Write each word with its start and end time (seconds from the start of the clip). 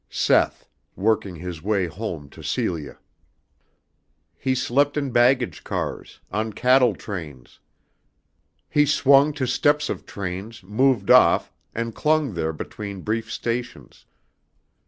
Seth, 0.09 0.67
working 0.95 1.35
his 1.35 1.61
way 1.61 1.85
home 1.85 2.27
to 2.31 2.41
Celia. 2.41 2.97
He 4.35 4.55
slept 4.55 4.97
in 4.97 5.11
baggage 5.11 5.63
cars, 5.63 6.19
on 6.31 6.53
cattle 6.53 6.95
trains. 6.95 7.59
He 8.67 8.87
swung 8.87 9.31
to 9.33 9.45
steps 9.45 9.89
of 9.91 10.07
trains 10.07 10.63
moved 10.63 11.11
off 11.11 11.53
and 11.75 11.93
clung 11.93 12.33
there 12.33 12.51
between 12.51 13.01
brief 13.01 13.31
stations. 13.31 14.07